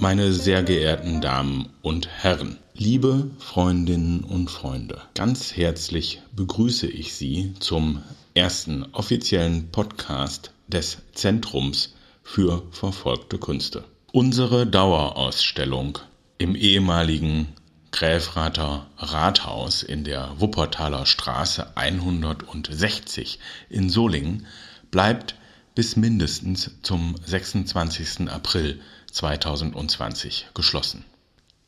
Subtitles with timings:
[0.00, 7.52] Meine sehr geehrten Damen und Herren, liebe Freundinnen und Freunde, ganz herzlich begrüße ich Sie
[7.60, 8.00] zum
[8.32, 13.84] ersten offiziellen Podcast des Zentrums für verfolgte Künste.
[14.10, 15.98] Unsere Dauerausstellung
[16.38, 17.48] im ehemaligen
[17.92, 24.46] Gräfrather Rathaus in der Wuppertaler Straße 160 in Solingen
[24.90, 25.34] bleibt
[25.80, 28.28] bis mindestens zum 26.
[28.28, 31.06] April 2020 geschlossen.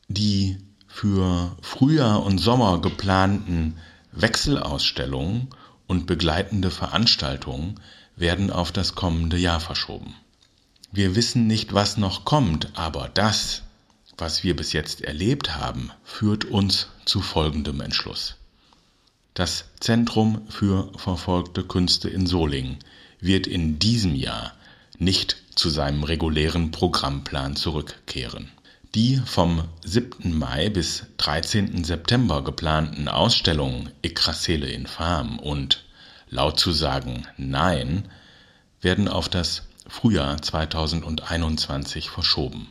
[0.07, 3.79] Die für Frühjahr und Sommer geplanten
[4.11, 5.47] Wechselausstellungen
[5.87, 7.79] und begleitende Veranstaltungen
[8.15, 10.13] werden auf das kommende Jahr verschoben.
[10.91, 13.63] Wir wissen nicht, was noch kommt, aber das,
[14.15, 18.35] was wir bis jetzt erlebt haben, führt uns zu folgendem Entschluss.
[19.33, 22.77] Das Zentrum für verfolgte Künste in Solingen
[23.23, 24.53] wird in diesem Jahr
[24.99, 28.51] nicht zu seinem regulären Programmplan zurückkehren.
[28.95, 30.37] Die vom 7.
[30.37, 31.83] Mai bis 13.
[31.83, 35.83] September geplanten Ausstellungen Ekrasele Infam und
[36.29, 38.05] Laut zu sagen Nein
[38.81, 42.67] werden auf das Frühjahr 2021 verschoben.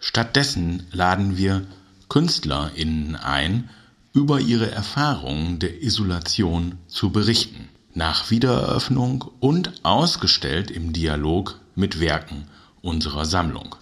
[0.00, 1.64] Stattdessen laden wir
[2.08, 3.70] KünstlerInnen ein,
[4.12, 12.46] über ihre Erfahrungen der Isolation zu berichten, nach Wiedereröffnung und ausgestellt im Dialog mit Werken
[12.80, 13.76] unserer Sammlung.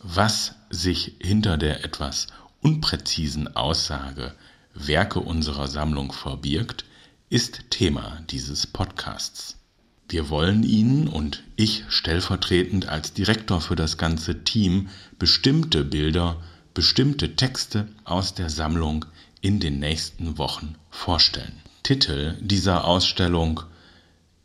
[0.00, 2.26] Was sich hinter der etwas
[2.60, 4.34] unpräzisen Aussage
[4.74, 6.84] Werke unserer Sammlung verbirgt,
[7.30, 9.56] ist Thema dieses Podcasts.
[10.08, 16.40] Wir wollen Ihnen und ich stellvertretend als Direktor für das ganze Team bestimmte Bilder,
[16.74, 19.06] bestimmte Texte aus der Sammlung
[19.40, 21.60] in den nächsten Wochen vorstellen.
[21.86, 23.62] Titel dieser Ausstellung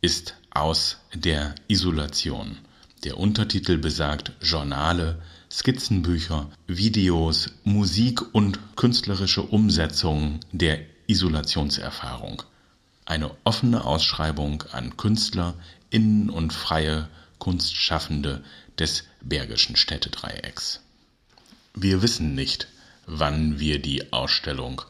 [0.00, 2.58] ist Aus der Isolation.
[3.02, 12.44] Der Untertitel besagt Journale, Skizzenbücher, Videos, Musik und künstlerische Umsetzungen der Isolationserfahrung
[13.06, 15.54] eine offene Ausschreibung an Künstler,
[15.90, 17.08] Innen- und freie
[17.40, 18.44] Kunstschaffende
[18.78, 20.78] des Bergischen Städtedreiecks.
[21.74, 22.68] Wir wissen nicht,
[23.06, 24.82] wann wir die Ausstellung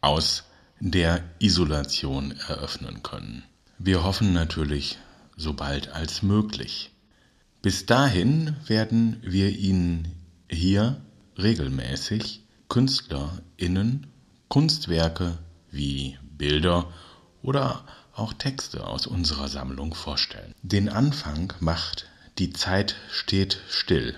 [0.00, 0.42] aus
[0.80, 3.44] der Isolation eröffnen können.
[3.78, 4.98] Wir hoffen natürlich
[5.36, 6.90] so bald als möglich.
[7.62, 10.08] Bis dahin werden wir Ihnen
[10.48, 11.00] hier
[11.38, 14.06] regelmäßig KünstlerInnen
[14.48, 15.38] Kunstwerke
[15.70, 16.92] wie Bilder
[17.42, 20.54] oder auch Texte aus unserer Sammlung vorstellen.
[20.62, 22.06] Den Anfang macht
[22.38, 24.16] Die Zeit steht still.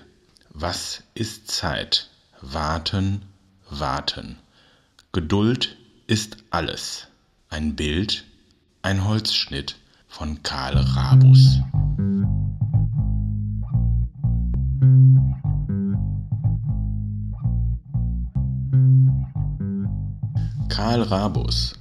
[0.50, 2.08] Was ist Zeit?
[2.40, 3.22] Warten,
[3.68, 4.38] warten.
[5.12, 5.76] Geduld
[6.12, 7.06] ist alles.
[7.48, 8.26] Ein Bild,
[8.82, 9.76] ein Holzschnitt
[10.08, 11.58] von Karl Rabus.
[20.68, 21.78] Karl Rabus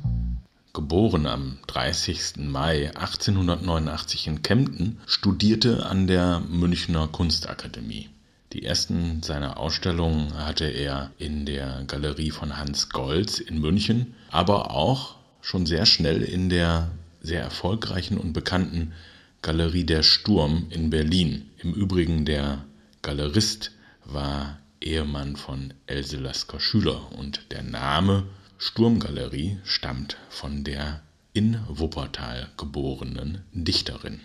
[0.71, 2.37] geboren am 30.
[2.37, 8.07] Mai 1889 in Kempten, studierte an der Münchner Kunstakademie.
[8.53, 14.71] Die ersten seiner Ausstellungen hatte er in der Galerie von Hans Golz in München, aber
[14.71, 16.91] auch schon sehr schnell in der
[17.21, 18.93] sehr erfolgreichen und bekannten
[19.41, 21.49] Galerie Der Sturm in Berlin.
[21.59, 22.65] Im Übrigen der
[23.01, 23.71] Galerist
[24.03, 28.25] war Ehemann von Else Lasker Schüler und der Name
[28.57, 31.01] Sturmgalerie stammt von der
[31.33, 34.19] in Wuppertal geborenen Dichterin.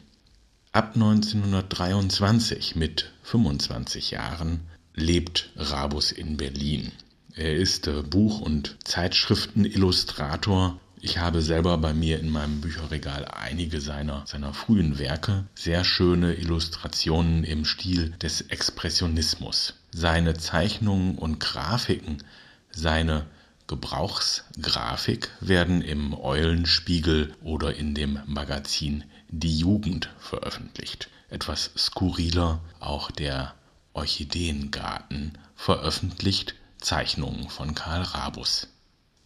[0.73, 4.61] Ab 1923 mit 25 Jahren
[4.95, 6.93] lebt Rabus in Berlin.
[7.35, 10.81] Er ist äh, Buch- und Zeitschriftenillustrator.
[11.01, 16.35] Ich habe selber bei mir in meinem Bücherregal einige seiner, seiner frühen Werke, sehr schöne
[16.35, 19.75] Illustrationen im Stil des Expressionismus.
[19.93, 22.23] Seine Zeichnungen und Grafiken,
[22.71, 23.27] seine
[23.67, 31.09] Gebrauchsgrafik werden im Eulenspiegel oder in dem Magazin Die Jugend veröffentlicht.
[31.29, 33.55] Etwas skurriler auch der
[33.93, 38.69] Orchideengarten veröffentlicht Zeichnungen von Karl Rabus.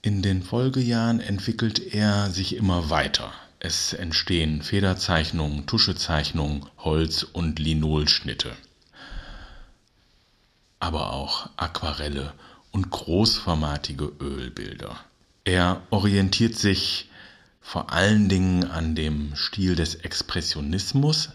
[0.01, 3.33] In den Folgejahren entwickelt er sich immer weiter.
[3.59, 8.57] Es entstehen Federzeichnungen, Tuschezeichnungen, Holz- und Linolschnitte,
[10.79, 12.33] aber auch Aquarelle
[12.73, 14.99] und großformatige Ölbilder.
[15.45, 17.11] Er orientiert sich
[17.61, 21.31] vor allen Dingen an dem Stil des Expressionismus.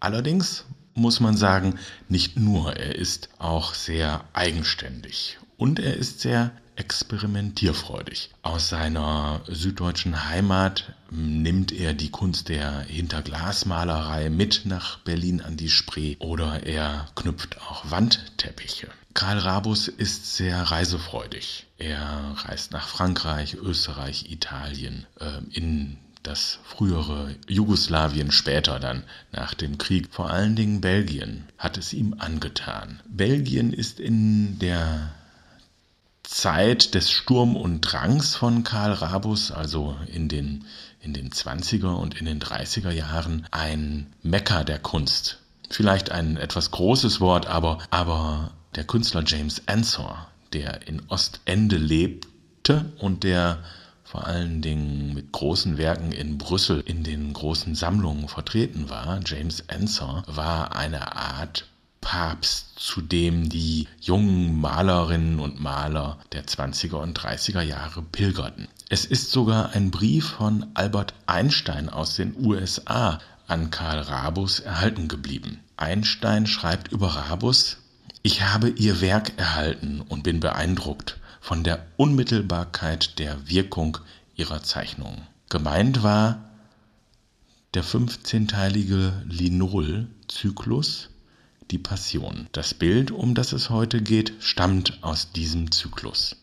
[0.00, 0.64] Allerdings
[0.94, 1.78] muss man sagen,
[2.08, 8.30] nicht nur, er ist auch sehr eigenständig und er ist sehr experimentierfreudig.
[8.42, 15.70] Aus seiner süddeutschen Heimat nimmt er die Kunst der Hinterglasmalerei mit nach Berlin an die
[15.70, 18.88] Spree oder er knüpft auch Wandteppiche.
[19.14, 21.66] Karl Rabus ist sehr reisefreudig.
[21.76, 29.02] Er reist nach Frankreich, Österreich, Italien, äh, in das frühere Jugoslawien später dann
[29.32, 33.00] nach dem Krieg, vor allen Dingen Belgien, hat es ihm angetan.
[33.06, 35.12] Belgien ist in der
[36.32, 40.64] Zeit des Sturm und Drangs von Karl Rabus, also in den,
[41.00, 45.40] in den 20er und in den 30er Jahren, ein Mekka der Kunst.
[45.68, 52.90] Vielleicht ein etwas großes Wort, aber, aber der Künstler James Ensor, der in Ostende lebte
[52.98, 53.58] und der
[54.02, 59.20] vor allen Dingen mit großen Werken in Brüssel in den großen Sammlungen vertreten war.
[59.24, 61.66] James Ensor war eine Art
[62.02, 68.68] Papst, zu dem die jungen Malerinnen und Maler der 20er und 30er Jahre pilgerten.
[68.90, 75.08] Es ist sogar ein Brief von Albert Einstein aus den USA an Karl Rabus erhalten
[75.08, 75.60] geblieben.
[75.78, 77.78] Einstein schreibt über Rabus,
[78.22, 83.98] ich habe ihr Werk erhalten und bin beeindruckt von der Unmittelbarkeit der Wirkung
[84.36, 85.26] ihrer Zeichnungen.
[85.48, 86.50] Gemeint war
[87.74, 91.08] der 15-teilige Linol-Zyklus,
[91.70, 92.48] die Passion.
[92.52, 96.36] Das Bild, um das es heute geht, stammt aus diesem Zyklus.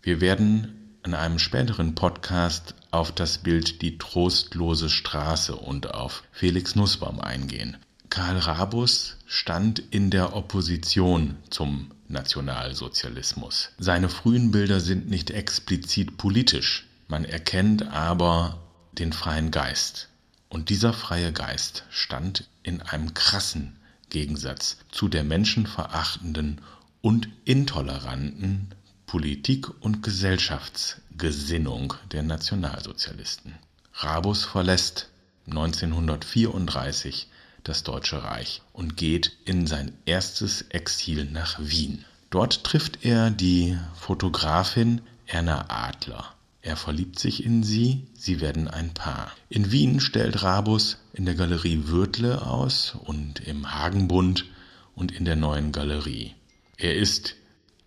[0.02, 6.76] Wir werden in einem späteren Podcast auf das Bild Die trostlose Straße und auf Felix
[6.76, 7.78] Nussbaum eingehen.
[8.12, 13.70] Karl Rabus stand in der Opposition zum Nationalsozialismus.
[13.80, 18.60] Seine frühen Bilder sind nicht explizit politisch, man erkennt aber
[18.92, 20.10] den freien Geist.
[20.50, 23.78] Und dieser freie Geist stand in einem krassen
[24.10, 26.60] Gegensatz zu der menschenverachtenden
[27.00, 28.76] und intoleranten
[29.06, 33.54] Politik- und Gesellschaftsgesinnung der Nationalsozialisten.
[33.94, 35.08] Rabus verlässt
[35.48, 37.31] 1934
[37.64, 42.06] das Deutsche Reich und geht in sein erstes Exil nach Wien.
[42.30, 46.34] Dort trifft er die Fotografin Erna Adler.
[46.62, 49.32] Er verliebt sich in sie, sie werden ein Paar.
[49.50, 54.46] In Wien stellt Rabus in der Galerie Würtle aus und im Hagenbund
[54.94, 56.36] und in der neuen Galerie.
[56.78, 57.36] Er ist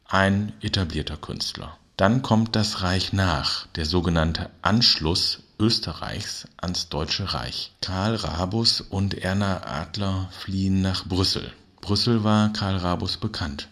[0.06, 1.78] ein etablierter Künstler.
[1.96, 7.72] Dann kommt das Reich nach, der sogenannte Anschluss Österreichs ans Deutsche Reich.
[7.80, 11.52] Karl Rabus und Erna Adler fliehen nach Brüssel.
[11.80, 13.68] Brüssel war Karl Rabus bekannt.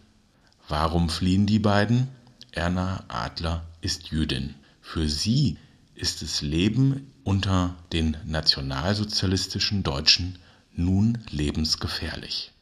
[0.68, 2.08] Warum fliehen die beiden?
[2.52, 4.54] Erna Adler ist Jüdin.
[4.80, 5.56] Für sie
[5.94, 10.38] ist das Leben unter den nationalsozialistischen Deutschen
[10.74, 12.52] nun lebensgefährlich.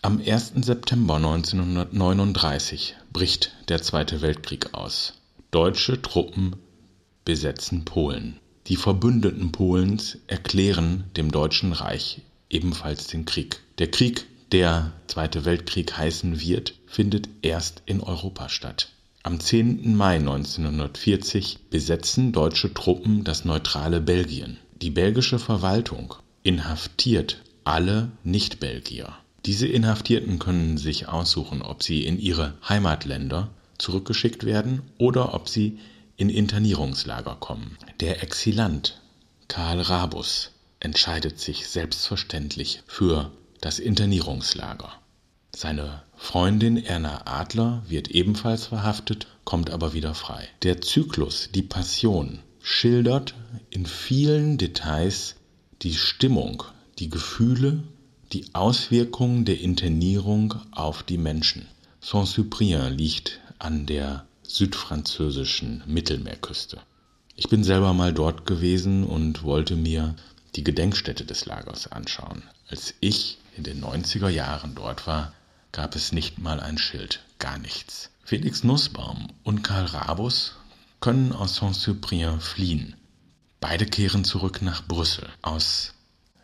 [0.00, 0.52] Am 1.
[0.62, 5.14] September 1939 bricht der Zweite Weltkrieg aus.
[5.50, 6.56] Deutsche Truppen
[7.28, 8.40] besetzen Polen.
[8.68, 13.60] Die Verbündeten Polens erklären dem Deutschen Reich ebenfalls den Krieg.
[13.76, 18.88] Der Krieg, der Zweite Weltkrieg heißen wird, findet erst in Europa statt.
[19.24, 19.94] Am 10.
[19.94, 24.56] Mai 1940 besetzen deutsche Truppen das neutrale Belgien.
[24.80, 29.12] Die belgische Verwaltung inhaftiert alle Nicht-Belgier.
[29.44, 35.78] Diese Inhaftierten können sich aussuchen, ob sie in ihre Heimatländer zurückgeschickt werden oder ob sie
[36.18, 37.78] in Internierungslager kommen.
[38.00, 39.00] Der Exilant
[39.46, 44.92] Karl Rabus entscheidet sich selbstverständlich für das Internierungslager.
[45.56, 50.46] Seine Freundin Erna Adler wird ebenfalls verhaftet, kommt aber wieder frei.
[50.62, 53.34] Der Zyklus Die Passion schildert
[53.70, 55.36] in vielen Details
[55.82, 56.64] die Stimmung,
[56.98, 57.84] die Gefühle,
[58.32, 61.66] die Auswirkungen der Internierung auf die Menschen.
[62.00, 66.80] Saint-Cyprien liegt an der südfranzösischen Mittelmeerküste.
[67.36, 70.16] Ich bin selber mal dort gewesen und wollte mir
[70.56, 72.42] die Gedenkstätte des Lagers anschauen.
[72.68, 75.32] Als ich in den 90er Jahren dort war,
[75.70, 78.10] gab es nicht mal ein Schild, gar nichts.
[78.24, 80.56] Felix Nussbaum und Karl Rabus
[81.00, 82.96] können aus Saint-Cyprien fliehen.
[83.60, 85.28] Beide kehren zurück nach Brüssel.
[85.42, 85.94] Aus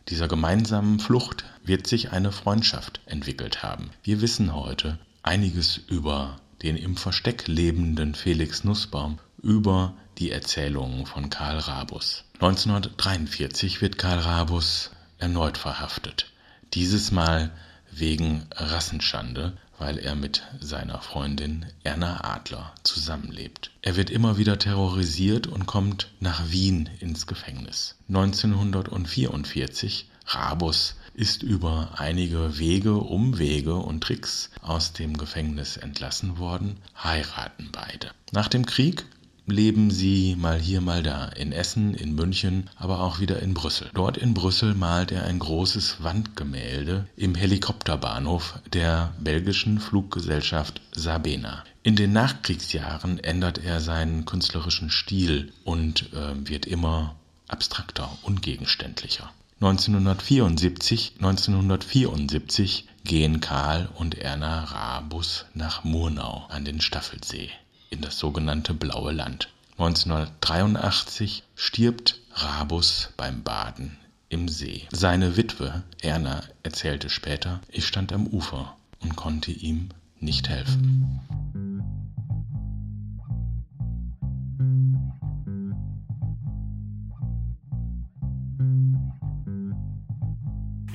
[0.09, 3.91] dieser gemeinsamen Flucht wird sich eine Freundschaft entwickelt haben.
[4.03, 11.29] Wir wissen heute einiges über den im Versteck lebenden Felix Nussbaum, über die Erzählungen von
[11.29, 12.25] Karl Rabus.
[12.35, 16.33] 1943 wird Karl Rabus erneut verhaftet.
[16.73, 17.51] Dieses Mal
[17.91, 23.71] wegen Rassenschande, weil er mit seiner Freundin Erna Adler zusammenlebt.
[23.83, 27.97] Er wird immer wieder terrorisiert und kommt nach Wien ins Gefängnis.
[28.09, 37.71] 1944 Rabus ist über einige Wege, Umwege und Tricks aus dem Gefängnis entlassen worden, heiraten
[37.73, 38.11] beide.
[38.33, 39.07] Nach dem Krieg
[39.47, 43.91] leben sie mal hier, mal da, in Essen, in München, aber auch wieder in Brüssel.
[43.95, 51.65] Dort in Brüssel malt er ein großes Wandgemälde im Helikopterbahnhof der belgischen Fluggesellschaft Sabena.
[51.83, 57.15] In den Nachkriegsjahren ändert er seinen künstlerischen Stil und äh, wird immer
[57.49, 59.31] abstrakter, ungegenständlicher.
[59.61, 67.51] 1974, 1974 gehen Karl und Erna Rabus nach Murnau an den Staffelsee
[67.91, 69.49] in das sogenannte Blaue Land.
[69.79, 73.97] 1983 stirbt Rabus beim Baden
[74.29, 74.87] im See.
[74.91, 81.21] Seine Witwe Erna erzählte später, ich stand am Ufer und konnte ihm nicht helfen.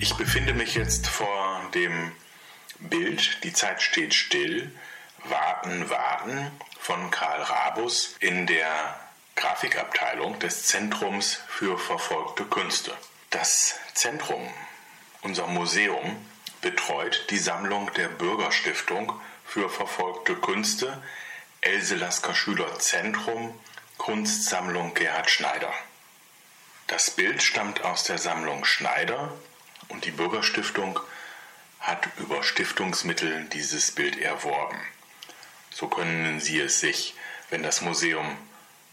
[0.10, 2.12] Ich befinde mich jetzt vor dem
[2.80, 4.72] Bild Die Zeit steht still,
[5.26, 9.00] Warten, Warten von Karl Rabus in der
[9.36, 12.92] Grafikabteilung des Zentrums für verfolgte Künste.
[13.30, 14.52] Das Zentrum,
[15.22, 16.18] unser Museum,
[16.62, 19.14] betreut die Sammlung der Bürgerstiftung
[19.46, 21.04] für verfolgte Künste
[21.62, 23.54] Else Lasker Schüler Zentrum
[24.00, 25.72] Kunstsammlung Gerhard Schneider.
[26.88, 29.32] Das Bild stammt aus der Sammlung Schneider
[29.90, 31.00] und die Bürgerstiftung
[31.80, 34.80] hat über Stiftungsmittel dieses Bild erworben.
[35.72, 37.16] So können Sie es sich,
[37.50, 38.38] wenn das Museum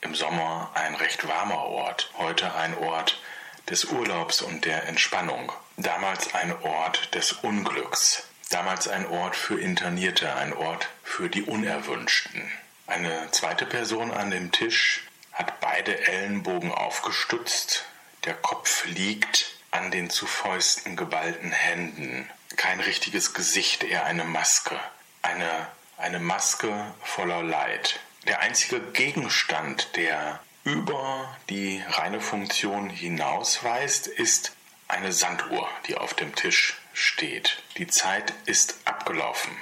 [0.00, 3.20] im Sommer ein recht warmer Ort, heute ein Ort
[3.68, 10.34] des Urlaubs und der Entspannung, damals ein Ort des Unglücks, damals ein Ort für Internierte,
[10.34, 12.50] ein Ort für die Unerwünschten.
[12.86, 15.02] Eine zweite Person an dem Tisch
[15.32, 17.84] hat beide Ellenbogen aufgestützt,
[18.24, 22.28] der Kopf liegt an den zu Fäusten geballten Händen.
[22.56, 24.78] Kein richtiges Gesicht, eher eine Maske.
[25.22, 25.66] Eine,
[25.98, 28.00] eine Maske voller Leid.
[28.26, 34.52] Der einzige Gegenstand, der über die reine Funktion hinausweist, ist
[34.88, 37.62] eine Sanduhr, die auf dem Tisch steht.
[37.76, 39.56] Die Zeit ist abgelaufen.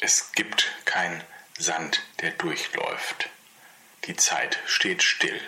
[0.00, 1.22] Es gibt kein
[1.58, 3.30] Sand, der durchläuft.
[4.04, 5.40] Die Zeit steht still.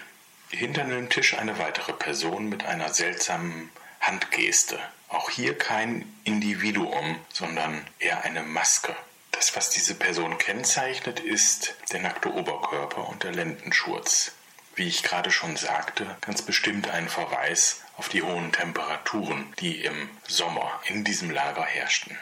[0.51, 3.71] Hinter dem Tisch eine weitere Person mit einer seltsamen
[4.01, 4.79] Handgeste.
[5.09, 8.97] Auch hier kein Individuum, sondern eher eine Maske.
[9.33, 14.33] Das, was diese Person kennzeichnet, ist der nackte Oberkörper und der Lendenschurz.
[14.79, 20.09] Wie ich gerade schon sagte, ganz bestimmt ein Verweis auf die hohen Temperaturen, die im
[20.29, 22.17] Sommer in diesem Lager herrschten.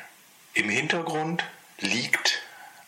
[0.54, 1.44] Im Hintergrund
[1.76, 2.40] liegt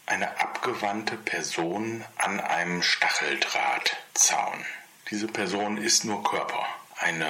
[0.07, 4.65] eine abgewandte Person an einem Stacheldrahtzaun.
[5.11, 6.67] Diese Person ist nur Körper.
[6.97, 7.29] Eine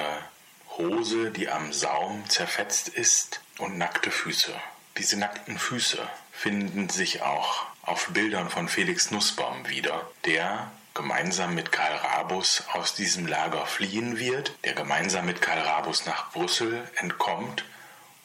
[0.77, 4.53] Hose, die am Saum zerfetzt ist und nackte Füße.
[4.97, 11.71] Diese nackten Füße finden sich auch auf Bildern von Felix Nussbaum wieder, der gemeinsam mit
[11.71, 17.63] Karl Rabus aus diesem Lager fliehen wird, der gemeinsam mit Karl Rabus nach Brüssel entkommt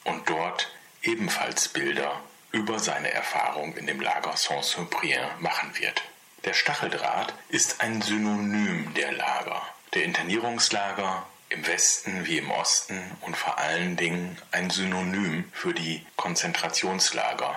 [0.03, 0.69] und dort
[1.01, 2.19] ebenfalls Bilder
[2.51, 6.03] über seine Erfahrung in dem Lager Saint-Cyprien machen wird.
[6.43, 9.61] Der Stacheldraht ist ein Synonym der Lager,
[9.93, 16.05] der Internierungslager im Westen wie im Osten und vor allen Dingen ein Synonym für die
[16.17, 17.55] Konzentrationslager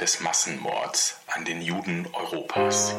[0.00, 2.94] des Massenmords an den Juden Europas.